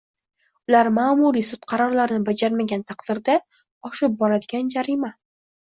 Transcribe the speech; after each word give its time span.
ular 0.69 0.87
ma’muriy 0.95 1.45
sud 1.49 1.67
qarorini 1.73 2.17
bajarmagan 2.31 2.83
taqdirda 2.93 3.37
“oshib 3.91 4.17
boradigan” 4.25 4.77
jarima 4.77 5.17